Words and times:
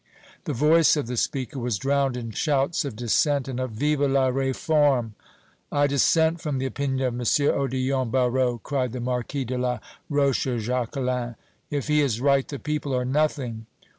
The 0.45 0.53
voice 0.53 0.97
of 0.97 1.05
the 1.05 1.15
speaker 1.15 1.59
was 1.59 1.77
drowned 1.77 2.17
in 2.17 2.31
shouts 2.31 2.85
of 2.85 2.95
dissent 2.95 3.47
and 3.47 3.59
of 3.59 3.69
"Vive 3.73 3.99
la 4.01 4.31
Réforme!" 4.31 5.11
"I 5.71 5.85
dissent 5.85 6.41
from 6.41 6.57
the 6.57 6.65
opinion 6.65 7.05
of 7.07 7.13
M. 7.13 7.19
Odillon 7.53 8.09
Barrot!" 8.09 8.63
cried 8.63 8.93
the 8.93 8.99
Marquis 8.99 9.45
de 9.45 9.59
la 9.59 9.77
Rochejacquelin. 10.09 11.35
"If 11.69 11.87
he 11.87 12.01
is 12.01 12.19
right, 12.19 12.47
the 12.47 12.57
people 12.57 12.95
are 12.95 13.05
nothing!" 13.05 13.67